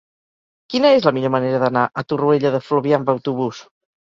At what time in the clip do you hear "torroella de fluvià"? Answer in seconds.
2.13-2.99